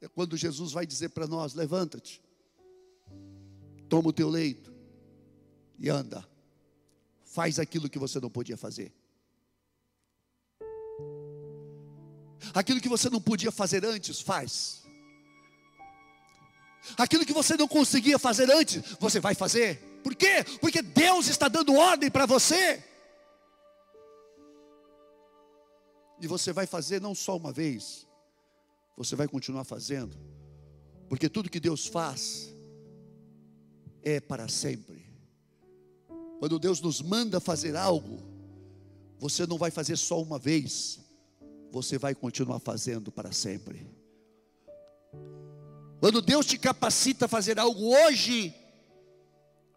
[0.00, 2.20] É quando Jesus vai dizer para nós: levanta-te,
[3.88, 4.74] toma o teu leito
[5.78, 6.31] e anda
[7.32, 8.92] faz aquilo que você não podia fazer.
[12.52, 14.82] Aquilo que você não podia fazer antes, faz.
[16.98, 19.78] Aquilo que você não conseguia fazer antes, você vai fazer.
[20.04, 20.44] Por quê?
[20.60, 22.84] Porque Deus está dando ordem para você.
[26.20, 28.06] E você vai fazer não só uma vez,
[28.94, 30.18] você vai continuar fazendo,
[31.08, 32.54] porque tudo que Deus faz
[34.02, 35.01] é para sempre.
[36.42, 38.18] Quando Deus nos manda fazer algo,
[39.16, 40.98] você não vai fazer só uma vez,
[41.70, 43.88] você vai continuar fazendo para sempre.
[46.00, 48.52] Quando Deus te capacita a fazer algo hoje,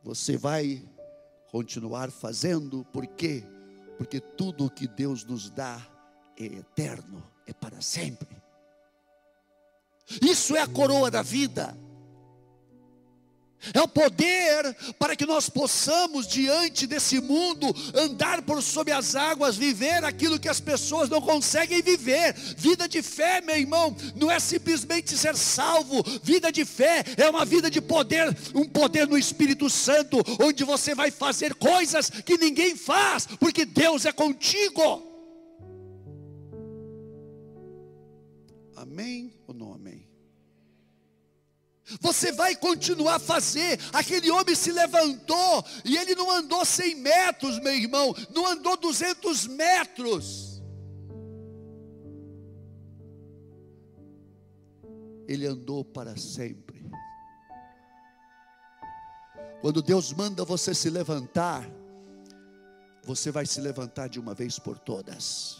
[0.03, 0.83] você vai
[1.51, 3.43] continuar fazendo, por quê?
[3.95, 5.87] Porque tudo o que Deus nos dá
[6.35, 8.41] é eterno, é para sempre.
[10.19, 11.77] Isso é a coroa da vida.
[13.73, 19.55] É o poder para que nós possamos, diante desse mundo, andar por sob as águas,
[19.55, 22.33] viver aquilo que as pessoas não conseguem viver.
[22.57, 26.03] Vida de fé, meu irmão, não é simplesmente ser salvo.
[26.21, 30.93] Vida de fé é uma vida de poder, um poder no Espírito Santo, onde você
[30.93, 35.03] vai fazer coisas que ninguém faz, porque Deus é contigo.
[38.75, 40.04] Amém ou não amém?
[42.01, 43.79] Você vai continuar a fazer.
[43.93, 49.47] Aquele homem se levantou e ele não andou 100 metros, meu irmão, não andou 200
[49.47, 50.63] metros.
[55.27, 56.85] Ele andou para sempre.
[59.61, 61.67] Quando Deus manda você se levantar,
[63.03, 65.57] você vai se levantar de uma vez por todas.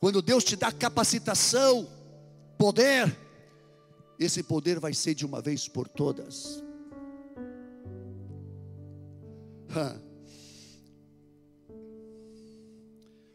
[0.00, 1.88] Quando Deus te dá capacitação,
[2.58, 3.16] poder,
[4.18, 6.62] esse poder vai ser de uma vez por todas.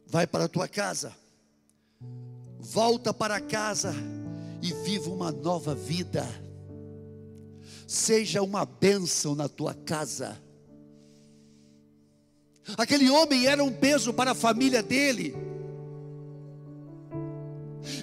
[0.05, 1.13] Vai para a tua casa,
[2.59, 3.93] volta para casa
[4.61, 6.26] e viva uma nova vida.
[7.88, 10.38] Seja uma bênção na tua casa.
[12.78, 15.34] Aquele homem era um peso para a família dele.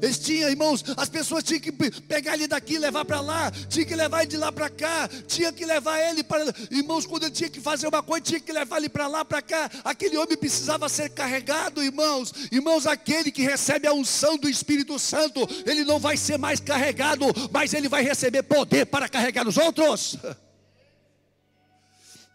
[0.02, 3.94] Eles tinham, irmãos, as pessoas tinham que pegar ele daqui, levar para lá, tinha que
[3.94, 7.48] levar ele de lá para cá, tinha que levar ele para, irmãos, quando ele tinha
[7.48, 9.70] que fazer uma coisa, tinha que levar ele para lá, para cá.
[9.84, 12.32] Aquele homem precisava ser carregado, irmãos.
[12.50, 17.26] Irmãos, aquele que recebe a unção do Espírito Santo, ele não vai ser mais carregado,
[17.50, 20.16] mas ele vai receber poder para carregar os outros.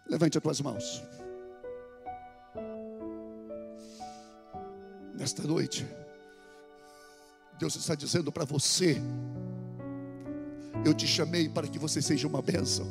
[0.10, 1.04] Levante as tuas mãos.
[5.14, 5.86] Nesta noite,
[7.60, 9.02] Deus está dizendo para você:
[10.86, 12.88] Eu te chamei para que você seja uma bênção.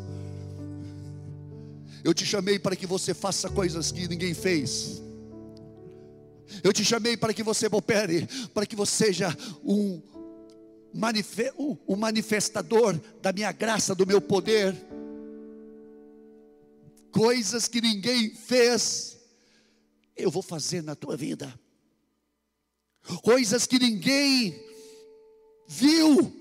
[2.05, 5.03] Eu te chamei para que você faça coisas que ninguém fez.
[6.62, 10.03] Eu te chamei para que você opere, para que você seja um,
[11.89, 14.77] um manifestador da minha graça, do meu poder.
[17.11, 19.19] Coisas que ninguém fez,
[20.14, 21.59] eu vou fazer na tua vida
[23.23, 24.63] coisas que ninguém
[25.67, 26.33] viu,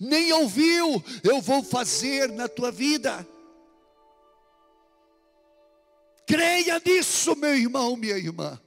[0.00, 3.26] nem ouviu, eu vou fazer na tua vida.
[6.26, 8.60] Creia nisso, meu irmão, minha irmã.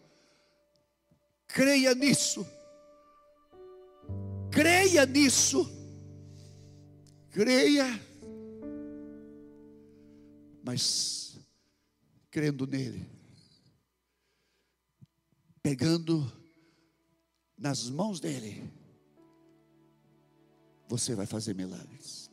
[1.47, 2.45] Creia nisso.
[4.51, 5.69] Creia nisso.
[7.29, 7.87] Creia.
[10.63, 11.37] Mas
[12.31, 13.20] crendo nele
[15.61, 16.31] pegando
[17.57, 18.71] nas mãos dele,
[20.87, 22.29] você vai fazer milagres.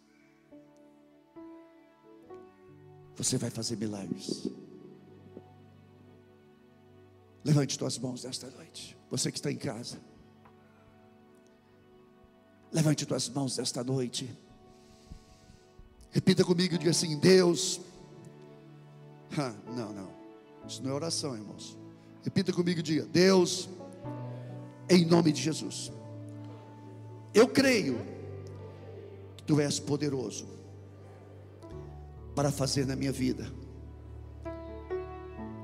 [3.17, 4.49] Você vai fazer milagres.
[7.45, 8.97] Levante suas mãos nesta noite.
[9.11, 10.01] Você que está em casa.
[12.73, 14.29] Levante suas mãos nesta noite.
[16.11, 17.81] Repita comigo e diga assim: Deus.
[19.37, 20.11] Ah, não, não.
[20.67, 21.77] Isso não é oração, irmãos.
[22.29, 23.71] Repita comigo diga: Deus,
[24.87, 25.91] em nome de Jesus,
[27.33, 27.99] eu creio
[29.35, 30.47] que Tu és poderoso
[32.35, 33.51] para fazer na minha vida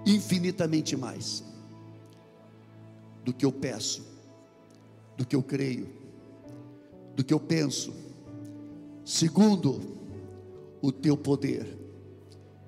[0.07, 1.45] infinitamente mais
[3.23, 4.03] do que eu peço,
[5.19, 5.87] do que eu creio,
[7.15, 7.93] do que eu penso,
[9.05, 9.83] segundo
[10.81, 11.77] o Teu poder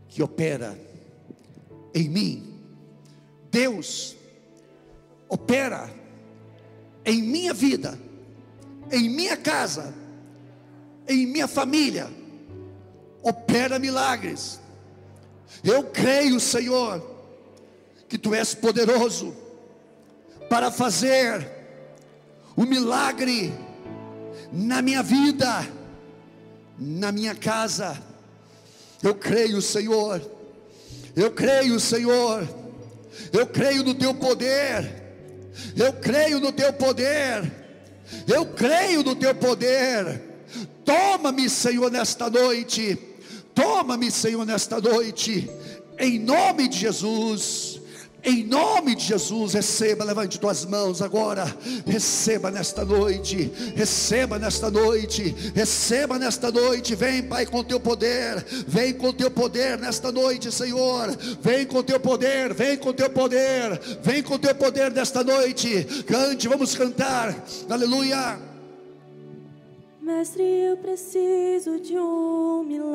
[0.07, 0.79] que opera
[1.95, 2.56] em mim
[3.57, 4.15] Deus
[5.31, 5.91] opera
[7.07, 7.99] em minha vida,
[8.93, 9.95] em minha casa,
[11.09, 12.07] em minha família,
[13.23, 14.61] opera milagres.
[15.65, 17.03] Eu creio, Senhor,
[18.07, 19.35] que Tu és poderoso
[20.51, 21.51] para fazer
[22.55, 23.55] o um milagre
[24.53, 25.67] na minha vida,
[26.79, 27.97] na minha casa.
[29.03, 30.21] Eu creio, Senhor.
[31.17, 32.47] Eu creio, Senhor
[33.33, 35.05] eu creio no teu poder.
[35.77, 37.51] Eu creio no teu poder.
[38.27, 40.23] Eu creio no teu poder.
[40.85, 42.99] Toma-me, Senhor, nesta noite.
[43.55, 45.51] Toma-me, Senhor, nesta noite.
[45.99, 47.76] Em nome de Jesus.
[48.29, 51.45] Em nome de Jesus, receba, levante tuas mãos agora.
[51.87, 53.53] Receba nesta noite.
[53.77, 55.33] Receba nesta noite.
[55.55, 56.97] Receba nesta noite.
[56.97, 58.45] Vem, Pai, com teu poder.
[58.67, 61.17] Vem com teu poder nesta noite, Senhor.
[61.41, 62.53] Vem com teu poder.
[62.53, 63.81] Vem com teu poder.
[64.03, 65.85] Vem com teu poder nesta noite.
[66.05, 67.33] Cante, vamos cantar.
[67.71, 68.41] Aleluia.
[70.03, 72.91] Mestre, eu preciso de um milagre.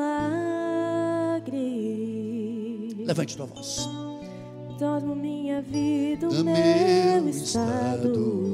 [3.05, 4.10] Levante tua voz
[4.81, 8.49] torno minha vida o meu estado.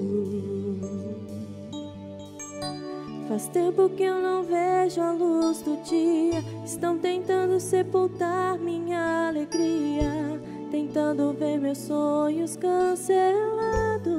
[3.30, 6.44] Faz tempo que eu não vejo a luz do dia.
[6.66, 14.12] Estão tentando sepultar minha alegria, tentando ver meus sonhos cancelados.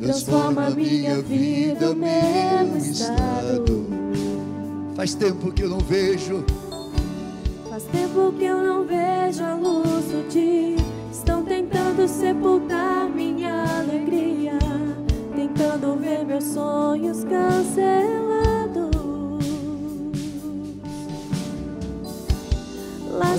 [0.00, 3.86] Transforma minha vida, o meu estado.
[4.94, 6.44] Faz tempo que eu não vejo
[7.74, 10.76] Faz tempo que eu não vejo a luz do dia.
[11.10, 14.56] Estão tentando sepultar minha alegria.
[15.34, 18.33] Tentando ver meus sonhos cancelados.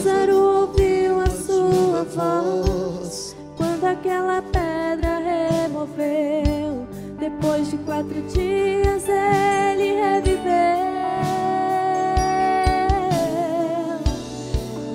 [0.06, 6.86] Lázaro ouviu a sua voz quando aquela pedra removeu.
[7.20, 10.46] Depois de quatro dias ele reviveu.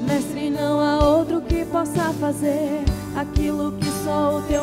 [0.06, 2.84] Mestre, não há outro que possa fazer
[3.16, 4.59] aquilo que só o teu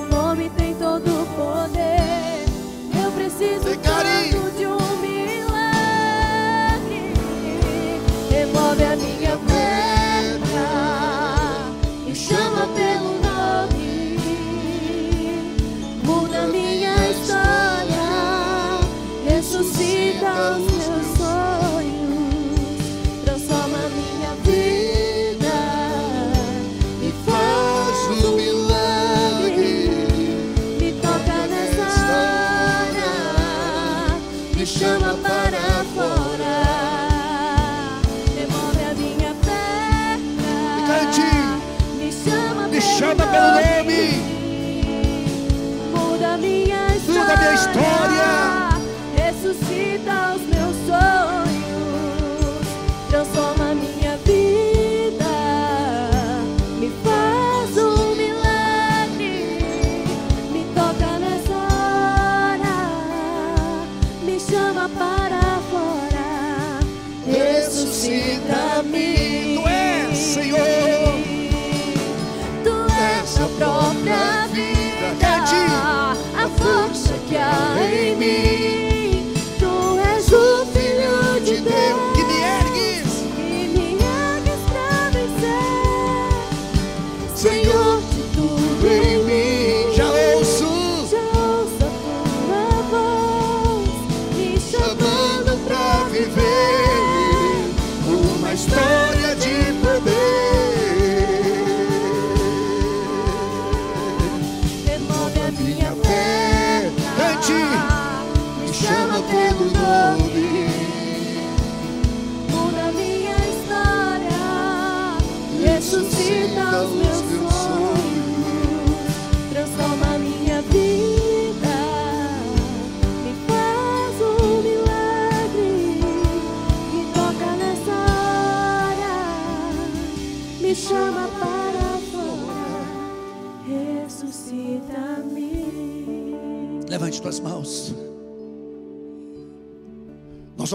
[68.78, 69.17] Ressuscita-me.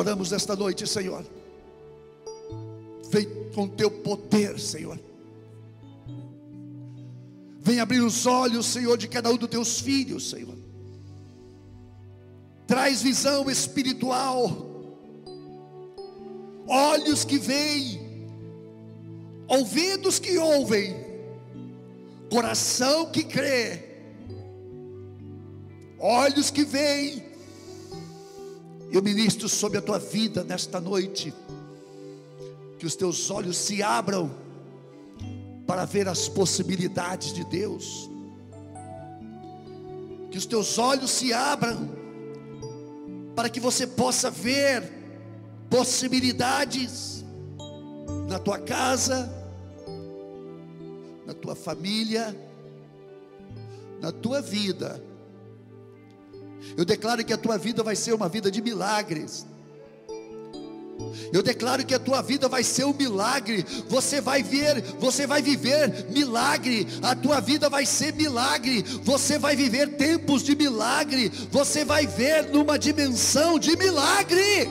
[0.03, 1.24] Oramos nesta noite, Senhor.
[3.09, 4.98] Vem com teu poder, Senhor.
[7.61, 10.59] Vem abrir os olhos, Senhor, de cada um dos teus filhos, Senhor.
[12.66, 14.70] Traz visão espiritual.
[16.66, 18.00] Olhos que veem,
[19.46, 20.96] ouvidos que ouvem,
[22.30, 23.92] coração que crê
[26.03, 27.32] olhos que veem.
[28.93, 31.32] Eu ministro sobre a tua vida nesta noite,
[32.78, 34.30] que os teus olhos se abram
[35.66, 38.11] para ver as possibilidades de Deus,
[40.30, 41.88] que os teus olhos se abram
[43.34, 44.93] para que você possa ver
[45.70, 47.24] possibilidades
[48.28, 49.32] na tua casa,
[51.26, 52.36] na tua família,
[54.03, 55.03] na tua vida.
[56.76, 59.46] Eu declaro que a tua vida vai ser uma vida de milagres.
[61.32, 63.64] Eu declaro que a tua vida vai ser um milagre.
[63.88, 66.86] Você vai ver, você vai viver milagre.
[67.02, 68.82] A tua vida vai ser milagre.
[69.02, 71.30] Você vai viver tempos de milagre.
[71.50, 74.68] Você vai ver numa dimensão de milagre.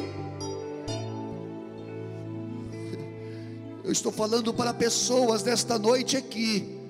[3.84, 6.81] Eu estou falando para pessoas nesta noite aqui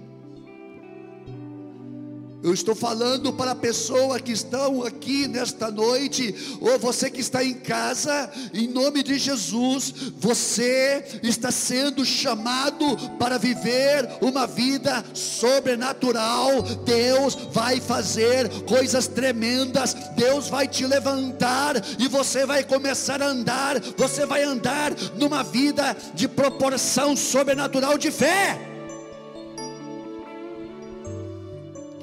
[2.44, 7.44] eu estou falando para a pessoa que estão aqui nesta noite, ou você que está
[7.44, 16.64] em casa, em nome de Jesus, você está sendo chamado para viver uma vida sobrenatural.
[16.84, 23.80] Deus vai fazer coisas tremendas, Deus vai te levantar e você vai começar a andar,
[23.96, 28.71] você vai andar numa vida de proporção sobrenatural de fé.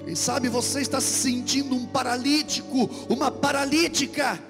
[0.08, 4.40] Quem sabe você está se sentindo um paralítico, uma paralítica,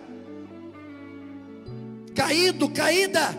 [2.14, 3.36] caído, caída,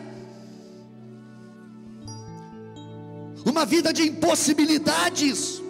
[3.45, 5.61] uma vida de impossibilidades,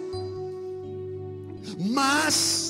[1.78, 2.69] mas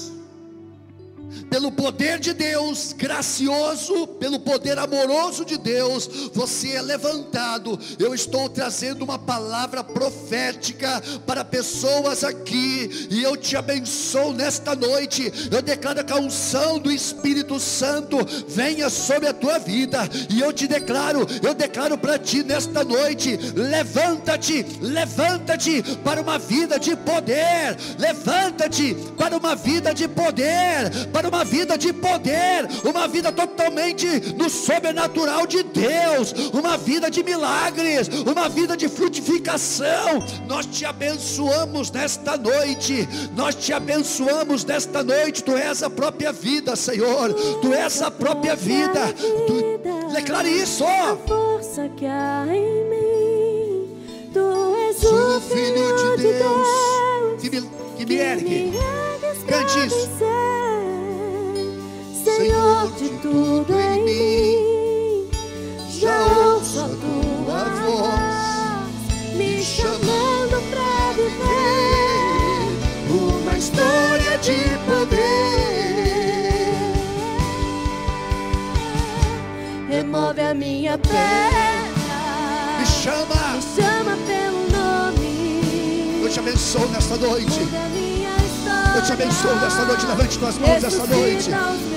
[1.51, 7.79] pelo poder de Deus, gracioso, pelo poder amoroso de Deus, você é levantado.
[7.99, 15.33] Eu estou trazendo uma palavra profética para pessoas aqui, e eu te abençoo nesta noite.
[15.51, 20.53] Eu declaro que a unção do Espírito Santo venha sobre a tua vida, e eu
[20.53, 27.77] te declaro, eu declaro para ti nesta noite: levanta-te, levanta-te para uma vida de poder,
[27.99, 34.07] levanta-te para uma vida de poder, para uma uma vida de poder, uma vida totalmente
[34.37, 40.23] no sobrenatural de Deus, uma vida de milagres, uma vida de frutificação.
[40.47, 45.43] Nós te abençoamos nesta noite, nós te abençoamos nesta noite.
[45.43, 47.33] Tu és a própria vida, Senhor,
[47.63, 49.01] tu és a própria vida.
[49.47, 50.85] Tu, declare isso.
[50.85, 58.05] A força que há em mim, tu és o filho de Deus, que me, que
[58.05, 58.73] me ergue.
[59.49, 60.90] Cante isso.
[62.41, 65.29] Senhor de tudo em mim.
[65.91, 72.65] Já ouço a tua voz me chamando para viver
[73.11, 75.21] uma história de poder.
[79.91, 81.21] Remove a minha pedra.
[82.79, 83.57] Me chama.
[83.57, 86.23] Me chama pelo nome.
[86.23, 87.61] Eu te abençoo nesta noite.
[88.95, 90.07] Eu te abençoo nesta noite.
[90.07, 91.51] Levante tuas mãos nesta noite.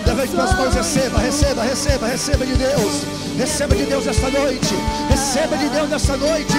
[0.06, 3.04] Levante tuas mãos, receba, receba, receba, receba de Deus.
[3.38, 4.76] Receba de Deus esta noite.
[5.10, 6.54] Receba de Deus nesta noite.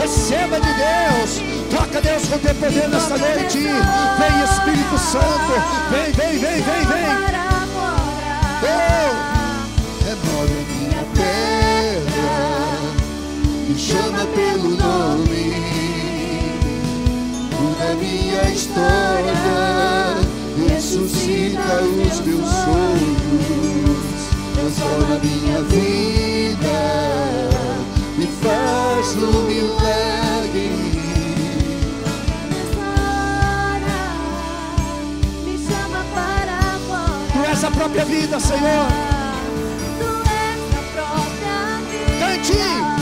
[0.00, 1.40] Receba de Deus.
[1.70, 3.58] Toca Deus com teu poder nesta noite.
[3.58, 5.52] Vem Espírito Santo.
[5.90, 7.06] Vem, vem, vem, vem, vem.
[8.62, 9.10] Oh,
[10.04, 12.40] remove minha terra.
[13.68, 15.89] Me chama pelo nome
[17.80, 19.32] muda minha história,
[20.68, 23.98] ressuscita os meus sonhos,
[24.54, 26.78] transforma minha vida,
[28.18, 30.70] me faz um milagre.
[35.44, 37.32] Me chama para fora.
[37.32, 38.86] Tu és a própria vida, Senhor.
[39.98, 42.18] Tu és a própria vida.
[42.20, 42.99] Cante.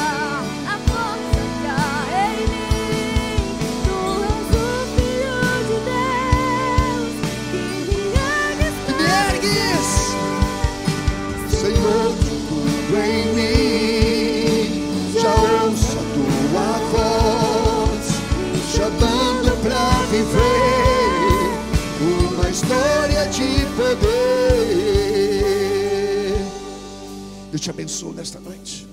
[27.68, 28.86] Te abençoo nesta noite.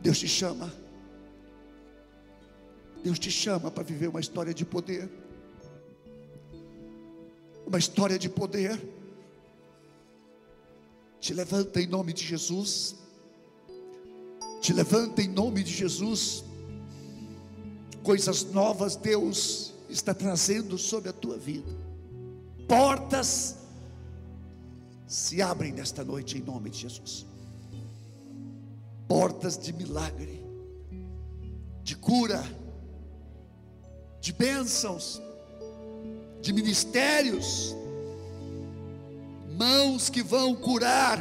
[0.00, 0.72] Deus te chama.
[3.02, 5.10] Deus te chama para viver uma história de poder.
[7.66, 8.80] Uma história de poder.
[11.18, 12.94] Te levanta em nome de Jesus.
[14.60, 16.44] Te levanta em nome de Jesus.
[18.04, 21.68] Coisas novas Deus está trazendo sobre a tua vida.
[22.68, 23.59] Portas
[25.10, 27.26] se abrem nesta noite em nome de Jesus.
[29.08, 30.40] Portas de milagre,
[31.82, 32.40] de cura,
[34.20, 35.20] de bênçãos,
[36.40, 37.74] de ministérios,
[39.58, 41.18] mãos que vão curar,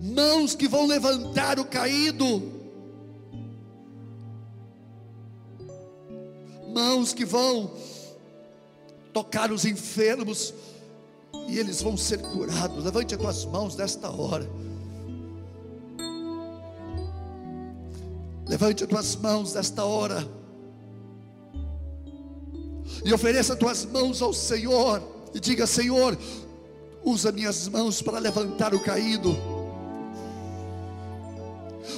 [0.00, 2.42] mãos que vão levantar o caído,
[6.74, 7.70] mãos que vão
[9.12, 10.52] tocar os enfermos,
[11.48, 12.84] e eles vão ser curados.
[12.84, 14.48] Levante as tuas mãos nesta hora.
[18.46, 20.28] Levante as tuas mãos nesta hora.
[23.04, 25.02] E ofereça as tuas mãos ao Senhor.
[25.34, 26.18] E diga: Senhor,
[27.04, 29.36] usa minhas mãos para levantar o caído.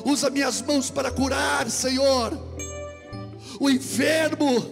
[0.04, 2.38] Usa minhas mãos para curar, Senhor,
[3.60, 4.70] o enfermo.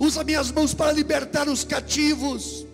[0.00, 2.65] Usa minhas mãos para libertar os cativos.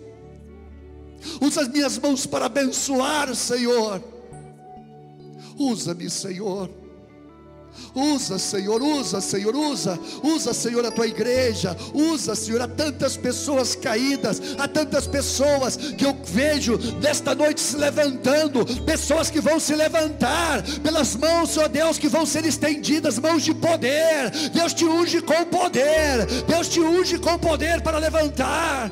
[1.41, 4.01] Usa as minhas mãos para abençoar, Senhor.
[5.57, 6.69] Usa-me, Senhor.
[7.95, 13.75] Usa, Senhor, usa, Senhor, usa, usa, Senhor, a tua igreja, usa, Senhor, a tantas pessoas
[13.75, 19.75] caídas, a tantas pessoas que eu vejo nesta noite se levantando, pessoas que vão se
[19.75, 24.31] levantar pelas mãos, ó Deus, que vão ser estendidas, mãos de poder.
[24.53, 28.91] Deus te unge com poder, Deus te unge com poder para levantar.